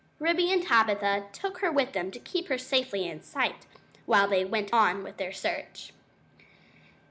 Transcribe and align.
Ribby 0.17 0.51
and 0.51 0.63
Tabitha 0.65 1.27
took 1.31 1.59
her 1.59 1.71
with 1.71 1.91
them 1.93 2.09
to 2.09 2.17
keep 2.17 2.47
her 2.47 2.57
safely 2.57 3.05
in 3.07 3.21
sight, 3.21 3.67
while 4.07 4.27
they 4.27 4.43
went 4.43 4.73
on 4.73 5.03
with 5.03 5.17
their 5.17 5.31
search. 5.31 5.91